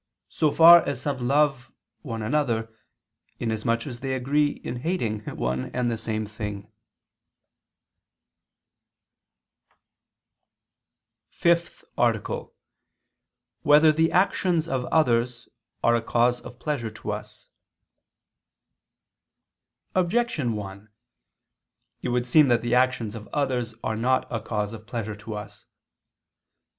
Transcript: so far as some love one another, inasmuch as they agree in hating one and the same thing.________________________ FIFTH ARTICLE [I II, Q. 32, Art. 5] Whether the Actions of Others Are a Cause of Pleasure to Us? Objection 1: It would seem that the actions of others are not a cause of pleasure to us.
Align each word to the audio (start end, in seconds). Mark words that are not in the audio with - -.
so 0.29 0.49
far 0.51 0.83
as 0.87 0.99
some 0.99 1.27
love 1.27 1.71
one 2.01 2.23
another, 2.23 2.73
inasmuch 3.37 3.85
as 3.85 3.99
they 3.99 4.15
agree 4.15 4.47
in 4.63 4.77
hating 4.77 5.19
one 5.35 5.65
and 5.75 5.91
the 5.91 5.95
same 6.05 6.25
thing.________________________ 6.25 6.63
FIFTH 11.29 11.83
ARTICLE 11.99 12.35
[I 12.35 12.41
II, 12.41 12.43
Q. 12.45 12.51
32, 12.51 12.55
Art. 12.55 13.79
5] 13.83 13.83
Whether 13.83 13.91
the 13.91 14.11
Actions 14.11 14.67
of 14.67 14.85
Others 14.85 15.49
Are 15.83 15.95
a 15.95 16.01
Cause 16.01 16.41
of 16.41 16.57
Pleasure 16.57 16.89
to 16.89 17.11
Us? 17.11 17.49
Objection 19.93 20.53
1: 20.53 20.89
It 22.01 22.09
would 22.09 22.25
seem 22.25 22.47
that 22.47 22.63
the 22.63 22.73
actions 22.73 23.13
of 23.13 23.27
others 23.27 23.75
are 23.83 23.95
not 23.95 24.25
a 24.31 24.41
cause 24.41 24.73
of 24.73 24.87
pleasure 24.87 25.15
to 25.17 25.35
us. 25.35 25.65